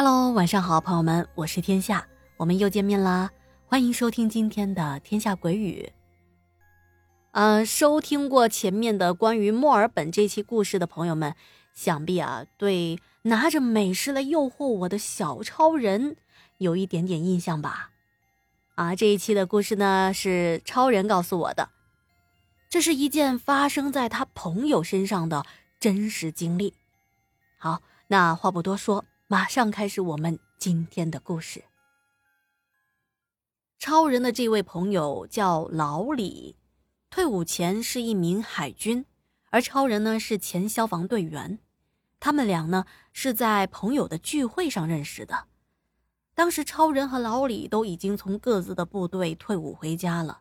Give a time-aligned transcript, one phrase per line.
[0.00, 2.06] Hello，晚上好，朋友们，我是天下，
[2.36, 3.32] 我们又见面啦，
[3.66, 5.90] 欢迎收听今天的《天下鬼语》。
[7.32, 11.34] 嗯，收听过前面的关于墨尔本这期故事的朋友们，
[11.74, 16.16] 想必啊，对拿着美食来诱惑我的小超人
[16.58, 17.90] 有一点点印象吧？
[18.76, 21.70] 啊，这一期的故事呢，是超人告诉我的，
[22.70, 25.44] 这是一件发生在他朋友身上的
[25.80, 26.74] 真实经历。
[27.56, 29.04] 好，那话不多说。
[29.30, 31.64] 马上开始我们今天的故事。
[33.78, 36.56] 超人的这位朋友叫老李，
[37.10, 39.04] 退伍前是一名海军，
[39.50, 41.58] 而超人呢是前消防队员。
[42.18, 45.48] 他们俩呢是在朋友的聚会上认识的。
[46.34, 50.40] 当时超人和老李都已经从各自的部队退伍回家了。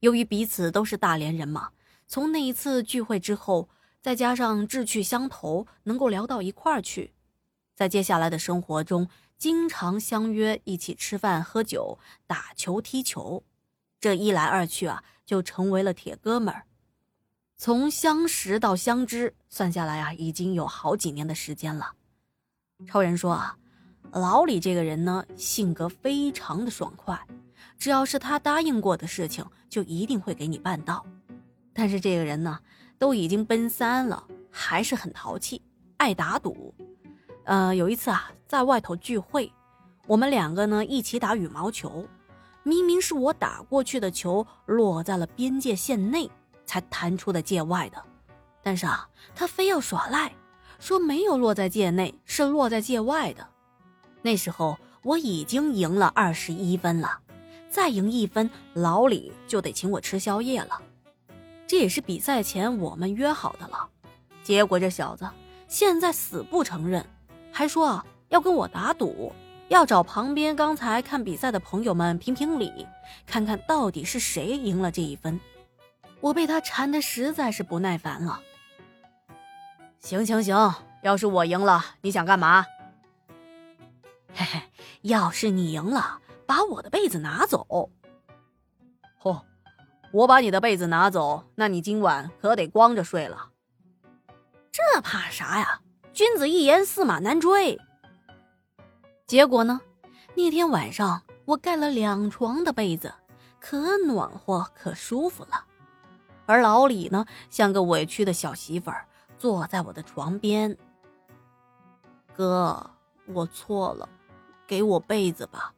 [0.00, 1.72] 由于彼此都是大连人嘛，
[2.06, 3.68] 从那一次聚会之后，
[4.00, 7.12] 再加上志趣相投，能够聊到一块儿去。
[7.78, 13.44] 在接下来的生活中，经常相约一起吃饭、喝酒、打球、踢球，
[14.00, 16.64] 这一来二去啊，就成为了铁哥们儿。
[17.56, 21.92] 从相识到相知，算下来啊，已经有好几年的时间了。
[22.84, 23.56] 超人说啊，
[24.10, 27.16] 老李这个人呢，性格非常的爽快，
[27.78, 31.06] 只要是他答应过的事情，就一定会给你办到。
[31.72, 32.58] 但是这个人呢，
[32.98, 35.62] 都已经奔三了，还是很淘气，
[35.98, 36.74] 爱打赌。
[37.48, 39.50] 呃，有一次啊，在外头聚会，
[40.06, 42.06] 我们两个呢一起打羽毛球，
[42.62, 46.30] 明明是我打过去的球落在了边界线内，
[46.66, 48.04] 才弹出的界外的，
[48.62, 50.30] 但是啊，他非要耍赖，
[50.78, 53.48] 说没有落在界内，是落在界外的。
[54.20, 57.18] 那时候我已经赢了二十一分了，
[57.70, 60.82] 再赢一分，老李就得请我吃宵夜了。
[61.66, 63.88] 这也是比赛前我们约好的了，
[64.42, 65.26] 结果这小子
[65.66, 67.02] 现在死不承认。
[67.58, 69.32] 还说，要跟我打赌，
[69.66, 72.86] 要找旁边刚才看比赛的朋友们评评理，
[73.26, 75.40] 看看到底是谁赢了这一分。
[76.20, 78.40] 我被他缠的实在是不耐烦了。
[79.98, 82.64] 行行行，要是我赢了，你想干嘛？
[84.32, 84.62] 嘿嘿，
[85.00, 87.90] 要是你赢了，把我的被子拿走。
[89.20, 89.42] 嚯，
[90.12, 93.50] 我把你的被子拿走，那你今晚可得光着睡了。
[94.70, 95.80] 这怕啥呀？
[96.18, 97.78] 君子一言，驷马难追。
[99.28, 99.80] 结果呢？
[100.34, 103.14] 那天晚上我盖了两床的被子，
[103.60, 105.64] 可暖和可舒服了。
[106.44, 109.06] 而老李呢，像个委屈的小媳妇儿，
[109.38, 110.76] 坐在我的床边。
[112.34, 112.90] 哥，
[113.26, 114.08] 我错了，
[114.66, 115.72] 给我被子吧。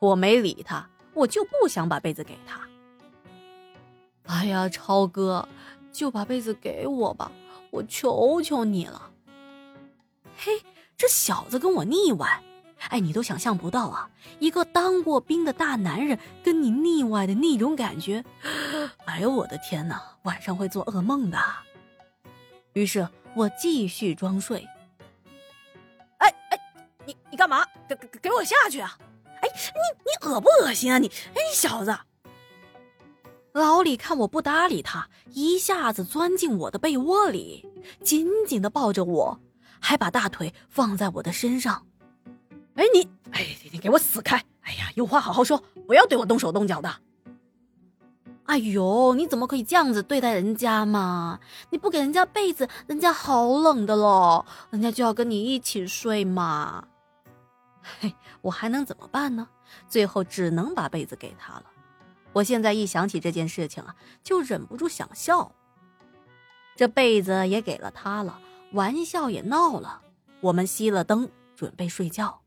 [0.00, 2.60] 我没理他，我就不想把被子给他。
[4.24, 5.48] 哎呀，超哥，
[5.92, 7.30] 就把被子给我吧。
[7.74, 9.10] 我求求你了，
[10.38, 10.62] 嘿，
[10.96, 12.40] 这小子跟我腻歪，
[12.88, 14.08] 哎，你都想象不到啊，
[14.38, 18.24] 一个当过兵的大男人跟你腻歪的那种感觉，
[19.06, 21.38] 哎呦我的天哪，晚上会做噩梦的。
[22.74, 24.64] 于是我继续装睡。
[26.18, 26.60] 哎哎，
[27.04, 27.66] 你你干嘛？
[27.88, 28.96] 给给给我下去啊！
[29.40, 31.08] 哎，你你恶不恶心啊你？
[31.08, 31.92] 哎，你小子！
[33.54, 37.64] 老李看我不搭理他，一下子钻进我的被窝里，
[38.02, 39.38] 紧紧的抱着我，
[39.78, 41.86] 还把大腿放在我的身上。
[42.74, 44.44] 哎你，哎你给我死开！
[44.62, 46.92] 哎呀，有话好好说，不要对我动手动脚的。
[48.46, 51.38] 哎呦，你怎么可以这样子对待人家嘛？
[51.70, 56.84] 你不给人家被子，人家好冷的喽，人家就要跟你一起睡嘛。
[58.00, 59.46] 嘿，我还能怎么办呢？
[59.88, 61.66] 最后只能把被子给他了。
[62.34, 65.52] 我现在一想起这件事情啊，就忍不住想笑。
[66.76, 68.40] 这被子也给了他了，
[68.72, 70.02] 玩笑也闹了。
[70.40, 72.42] 我们熄了灯，准备睡觉。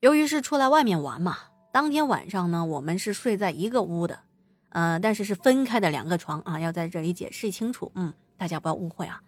[0.00, 1.38] 由于是出来外面玩嘛，
[1.72, 4.20] 当天晚上呢，我们是睡在一个屋的，
[4.68, 9.22] 呃，但是是分开的两个床啊，要在这里解释清楚，嗯，大家不要误会啊。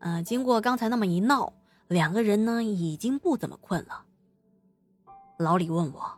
[0.00, 1.54] 嗯，经过刚才那么一闹，
[1.88, 4.04] 两个人呢已经不怎么困了。
[5.38, 6.12] 老李问我：“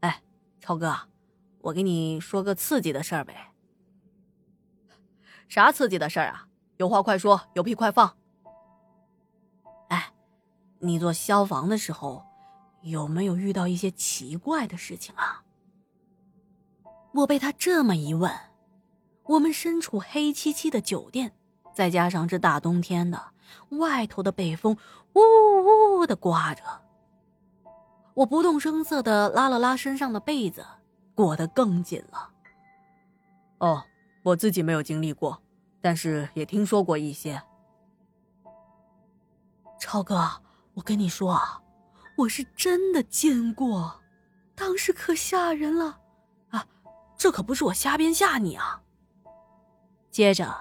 [0.00, 0.22] 哎，
[0.60, 0.96] 超哥。”
[1.60, 3.52] 我给你说个刺激的事儿呗。
[5.48, 6.46] 啥刺激的事儿啊？
[6.76, 8.16] 有话快说，有屁快放。
[9.88, 10.12] 哎，
[10.78, 12.24] 你做消防的时候，
[12.82, 15.42] 有没有遇到一些奇怪的事情啊？
[17.12, 18.30] 我被他这么一问，
[19.24, 21.32] 我们身处黑漆漆的酒店，
[21.74, 23.32] 再加上这大冬天的，
[23.70, 24.76] 外头的北风
[25.14, 26.62] 呜呜的刮着，
[28.14, 30.64] 我不动声色的拉了拉身上的被子。
[31.18, 32.30] 裹得更紧了。
[33.58, 33.82] 哦，
[34.22, 35.42] 我自己没有经历过，
[35.80, 37.42] 但是也听说过一些。
[39.80, 40.30] 超哥，
[40.74, 41.60] 我跟你说啊，
[42.16, 44.00] 我是真的见过，
[44.54, 45.98] 当时可吓人了
[46.50, 46.64] 啊！
[47.16, 48.80] 这可不是我瞎编吓你啊。
[50.12, 50.56] 接着，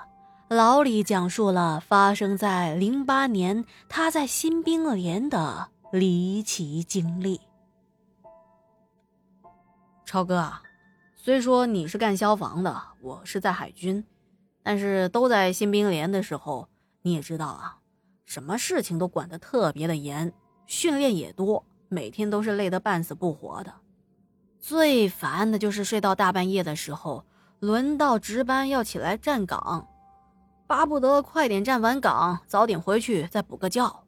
[0.50, 7.42] 老李讲述了发生在零八年他在新兵连的离奇经历。
[10.08, 10.64] 超哥啊，
[11.18, 14.06] 虽说你是干消防的，我是在海军，
[14.64, 16.70] 但是都在新兵连的时候，
[17.02, 17.80] 你也知道啊，
[18.26, 20.32] 什么事情都管得特别的严，
[20.66, 23.74] 训练也多，每天都是累得半死不活的。
[24.62, 27.26] 最烦的就是睡到大半夜的时候。
[27.60, 29.88] 轮到值班要起来站岗，
[30.68, 34.04] 巴不得快点站完岗，早点回去再补个觉。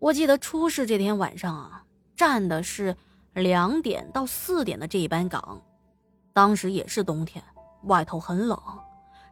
[0.00, 1.84] 我记得出事这天晚上啊，
[2.16, 2.96] 站的是
[3.36, 5.60] 两点到四点的这一班岗，
[6.32, 7.44] 当时也是冬天，
[7.82, 8.58] 外头很冷，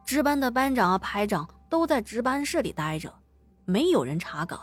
[0.05, 3.11] 值班的班长啊、排长都在值班室里待着，
[3.65, 4.59] 没有人查岗，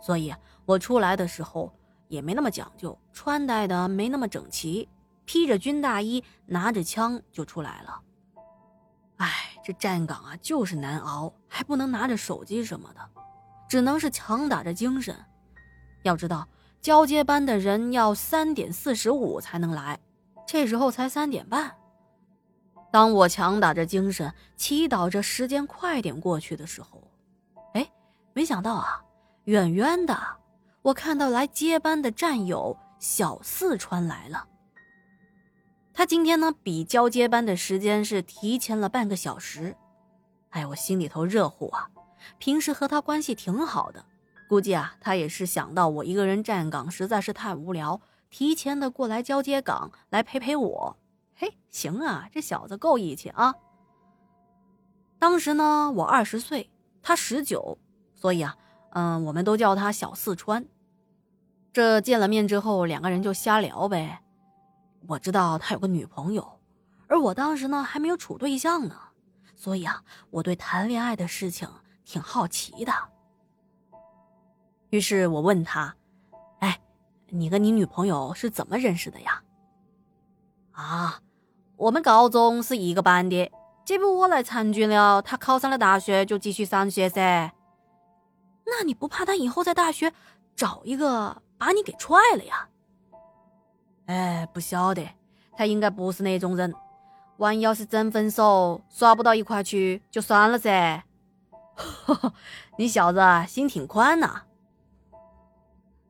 [0.00, 1.70] 所以我出来的时候
[2.08, 4.88] 也没那么讲究，穿戴的没那么整齐。
[5.26, 8.00] 披着军大衣，拿着枪就出来了。
[9.16, 9.28] 哎，
[9.62, 13.00] 这站岗啊，就是难熬，还不能拿着手机什么的，
[13.68, 15.14] 只能是强打着精神。
[16.04, 16.46] 要知道，
[16.80, 19.98] 交接班的人要三点四十五才能来，
[20.46, 21.74] 这时候才三点半。
[22.92, 27.02] 当我强打着精神，祈祷着时间快点过去的时候，
[27.74, 27.90] 哎，
[28.32, 29.02] 没想到啊，
[29.44, 30.16] 远远的，
[30.82, 34.46] 我看到来接班的战友小四川来了。
[35.92, 39.76] 他今天呢，比交接班的时间是提前了半个小时，
[40.50, 41.90] 哎，我心里头热乎啊！
[42.38, 44.04] 平时和他关系挺好的，
[44.48, 48.00] 估计啊，他也是想到我一个人站岗实在是太无聊，
[48.30, 50.96] 提前的过来交接岗来陪陪我。
[51.34, 53.54] 嘿，行啊，这小子够义气啊！
[55.18, 56.70] 当时呢，我二十岁，
[57.02, 57.76] 他十九，
[58.14, 58.56] 所以啊，
[58.90, 60.64] 嗯，我们都叫他小四川。
[61.72, 64.20] 这见了面之后，两个人就瞎聊呗。
[65.08, 66.60] 我知道他有个女朋友，
[67.08, 68.96] 而我当时呢还没有处对象呢，
[69.54, 71.68] 所以啊，我对谈恋爱的事情
[72.04, 72.92] 挺好奇的。
[74.96, 75.94] 于是我问他
[76.60, 76.80] ：“哎，
[77.28, 79.42] 你跟你女朋友是怎么认识的呀？”
[80.72, 81.20] 啊，
[81.76, 83.52] 我们高中是一个班的，
[83.84, 87.52] 这不我来参军了，他考上了大学就继续上学噻。
[88.64, 90.14] 那你不怕他以后在大学
[90.54, 92.70] 找一个把你给踹了呀？
[94.06, 95.06] 哎，不晓得，
[95.58, 96.74] 他应该不是那种人。
[97.36, 101.04] 万一要是真分手，耍不到一块去，就算了噻。
[102.78, 104.44] 你小子心挺宽呐。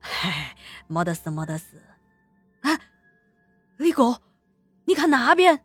[0.08, 0.56] 嗨，
[0.86, 1.82] 没得事，没得事。
[2.62, 2.78] 哎，
[3.76, 4.22] 李哥，
[4.84, 5.64] 你看那边，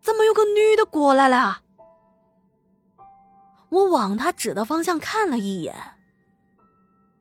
[0.00, 1.62] 怎么有个女的过来了？
[3.68, 5.74] 我往他指的方向看了一眼。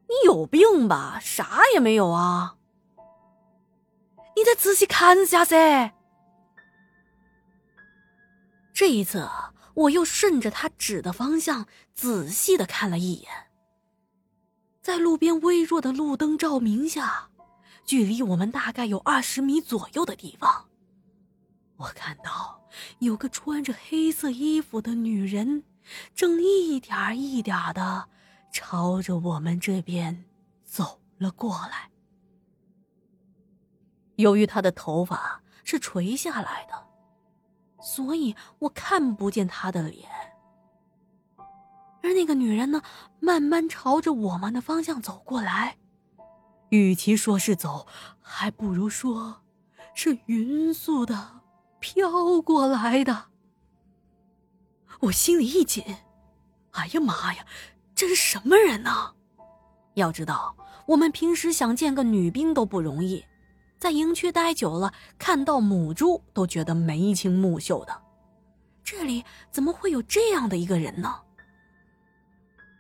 [0.08, 1.20] 你有病吧？
[1.22, 2.58] 啥也没有啊。
[4.36, 5.94] 你再仔细看下噻。
[8.74, 9.30] 这一次，
[9.76, 13.32] 我又顺着他指的方向仔细的看了一眼。
[14.82, 17.30] 在路边微弱的路灯照明下，
[17.86, 20.68] 距离我们大概有二十米左右的地方，
[21.78, 22.60] 我看到
[23.00, 25.64] 有个穿着黑色衣服的女人，
[26.16, 28.10] 正一点一点的
[28.52, 30.26] 朝着我们这边
[30.66, 31.92] 走了过来。
[34.16, 36.88] 由于她的头发是垂下来的，
[37.84, 40.10] 所以我看不见她的脸。
[42.04, 42.82] 而那个女人呢，
[43.20, 45.78] 慢慢朝着我们的方向走过来，
[46.70, 47.88] 与其说是走，
[48.20, 49.42] 还不如说
[49.94, 51.42] 是匀速的
[51.80, 53.26] 飘过来的。
[55.02, 55.84] 我心里一紧，
[56.72, 57.46] 哎呀妈呀，
[57.94, 59.14] 这是什么人呢？
[59.96, 60.56] 要知道，
[60.88, 63.26] 我们平时想见个女兵都不容易。
[63.78, 68.02] 在营区待久了，看到母猪都觉得眉清目秀的，
[68.84, 71.20] 这里怎么会有这样的一个人呢？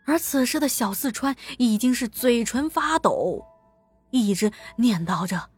[0.05, 3.45] 而此时的小四川已经是嘴唇发抖，
[4.09, 5.49] 一直念叨着：“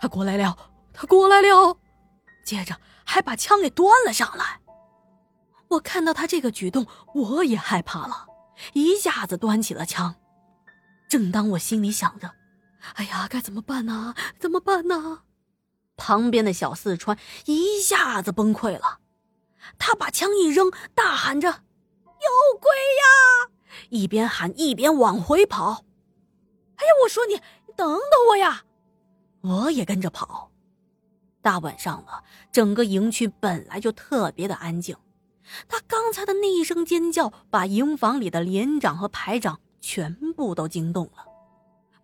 [0.00, 0.56] 他过来了，
[0.92, 1.76] 他过来了。”
[2.44, 4.60] 接着还把枪给端了上来。
[5.68, 8.26] 我看到他这个举动，我也害怕了，
[8.72, 10.16] 一下子端起了枪。
[11.08, 12.32] 正当我心里想着，
[12.94, 14.14] 哎呀，该怎么办呢？
[14.38, 15.22] 怎么办呢？
[15.96, 18.98] 旁边的小四川一下子崩溃了，
[19.78, 21.62] 他把枪一扔，大喊着
[22.20, 23.50] ：“有鬼呀！”
[23.90, 25.84] 一边喊一边往回跑。
[26.76, 28.64] 哎呀，我说你，你等等我呀！
[29.42, 30.50] 我也跟着跑。
[31.42, 32.22] 大晚上了，
[32.52, 34.96] 整个营区本来就特别的安静，
[35.66, 41.24] 他刚才的那一声尖叫，把营房里的连长和排长全部都惊动了。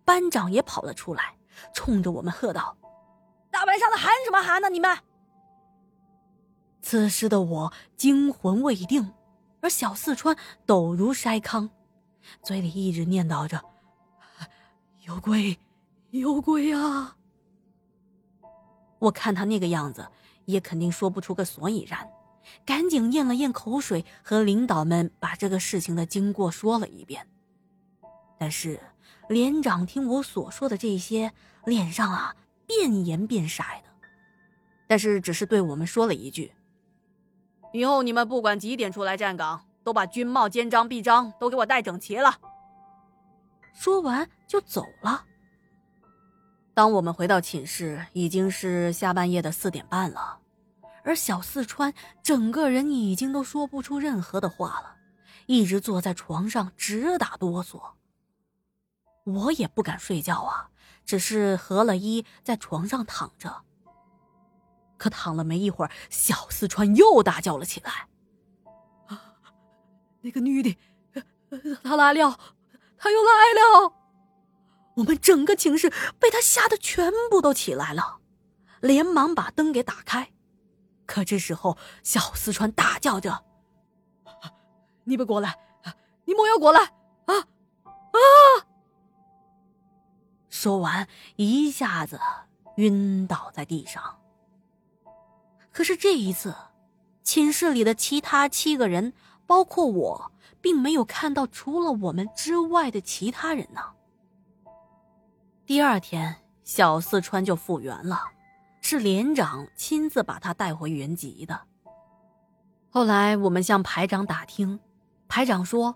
[0.03, 1.37] 班长也跑了出来，
[1.73, 2.75] 冲着我们喝道
[3.51, 4.69] ：“大晚上的喊什么喊呢？
[4.69, 4.97] 你们！”
[6.81, 9.11] 此时的我惊魂未定，
[9.67, 10.33] 而小四川
[10.65, 11.69] 抖如筛糠，
[12.41, 13.61] 嘴里一直念叨着
[15.05, 15.59] ：“有鬼，
[16.11, 17.17] 有鬼啊！”
[18.97, 20.07] 我看他那个样子，
[20.45, 22.09] 也肯定说不出个所以然，
[22.65, 27.27] 赶紧咽了咽口水，和领导们把这个事情的经过说了一遍。
[28.39, 28.79] 但是
[29.27, 31.33] 连长听我所说的这些，
[31.65, 32.33] 脸上啊
[32.65, 34.07] 变颜变色的，
[34.87, 36.53] 但是只是对我们说了一句。
[37.77, 42.35] 以后你们不管几点出来站岗，都把军帽、肩章、臂章都给我戴整齐了。
[43.71, 45.23] 说完就走了。
[46.73, 50.39] 当我们回到寝室，已经是下半夜的四点半了，
[51.03, 51.93] 而小四川
[52.23, 54.95] 整个人已经都说不出任何的话了，
[55.45, 57.79] 一直坐在床上直打哆嗦。
[59.23, 60.71] 我也不敢睡觉啊，
[61.05, 63.61] 只是合了衣在床上躺着。
[64.97, 68.07] 可躺了没一会儿，小四川又大叫了起来
[69.07, 69.21] ：“啊，
[70.21, 70.77] 那个女的，
[71.83, 72.39] 她来了，
[72.97, 73.93] 她又来了！”
[74.97, 78.17] 我们整个寝室被他吓得全部都起来了，
[78.81, 80.31] 连忙把灯给打开。
[81.05, 83.45] 可这时候，小四川大叫着
[85.05, 85.59] ：“你们过来，
[86.25, 86.81] 你们要过来！”
[87.27, 88.19] 啊啊！
[90.49, 92.19] 说完，一下子
[92.77, 94.19] 晕倒在地上。
[95.77, 96.55] 可是这一次，
[97.21, 99.13] 寝室里的其他七个人，
[99.45, 103.81] 包括我，并没有看到除了我们之外的其他人呢。
[105.67, 108.23] 第二天，小四川就复原了，
[108.81, 111.61] 是连长亲自把他带回原籍的。
[112.89, 114.79] 后来我们向排长打听，
[115.27, 115.95] 排长说：“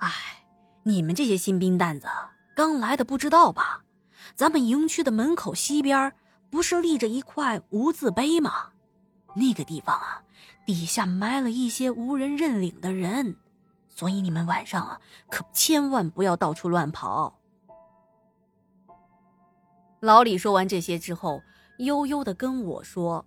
[0.00, 0.10] 哎，
[0.84, 2.08] 你们这些新兵蛋子
[2.56, 3.84] 刚来的不知道吧？
[4.34, 6.14] 咱们营区的门口西边。”
[6.50, 8.70] 不是立着一块无字碑吗？
[9.34, 10.22] 那个地方啊，
[10.66, 13.36] 底下埋了一些无人认领的人，
[13.88, 17.38] 所以你们晚上啊，可千万不要到处乱跑。
[20.00, 21.42] 老李说完这些之后，
[21.78, 23.24] 悠悠的跟我说：“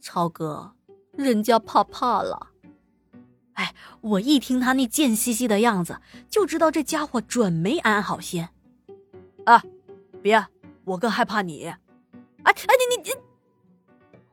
[0.00, 0.74] 超哥，
[1.12, 2.48] 人家怕怕了。”
[3.54, 8.48] 哎，我一听他那贱兮兮的样子，就知道这家伙准没安好心。
[9.46, 9.62] 啊，
[10.20, 10.44] 别。
[10.84, 11.78] 我更害怕你，哎
[12.44, 13.16] 哎，你你你！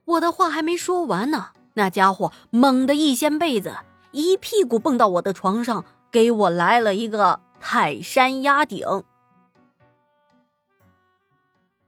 [0.05, 3.75] 我的话还没说完呢，那家伙猛地一掀被子，
[4.11, 8.83] 一屁股蹦到我的床上，给我来了一个泰山压顶。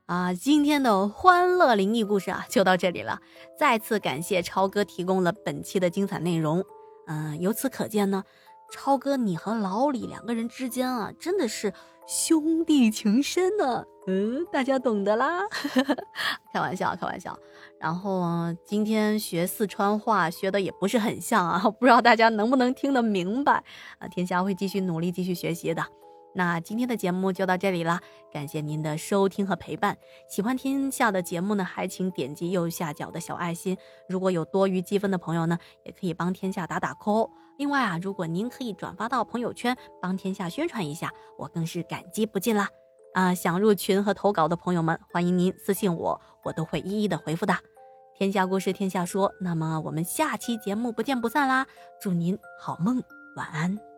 [0.06, 3.20] 啊，今天的欢乐灵异故事啊，就到这里了。
[3.58, 6.64] 再次感谢超哥提供了本期的精彩内容。
[7.08, 8.24] 嗯，由此可见呢，
[8.72, 11.74] 超哥你和老李两个人之间啊，真的是。
[12.14, 15.40] 兄弟情深呢，嗯，大家懂得啦，
[16.52, 17.34] 开玩笑，开玩笑。
[17.80, 23.64] 然后今天学四川话学的也不是很像啊，不知道大家能不能听得明白
[23.98, 24.10] 啊？
[24.10, 25.82] 天下会继续努力，继续学习的。
[26.34, 29.98] 那今天的节目就到这里啦，感谢您的收听和陪伴。
[30.30, 33.78] 喜欢天下的节目呢，还请点击右下角的小爱心。
[34.08, 37.30] 如果有多余积分的朋友呢，也可以帮天下打打 call。
[37.58, 42.70] 另外啊，如果您可以转发到朋友圈，帮天下宣传一下，我更是感激不尽啦。
[43.14, 47.54] 啊，想入群和投稿的朋友们，欢迎您私信我，我都会一一的回复的。
[48.16, 49.32] 天下故事，天下说。
[49.42, 51.68] 那么我们下期节目不见不散啦！
[52.00, 53.04] 祝您好梦，
[53.36, 53.91] 晚安。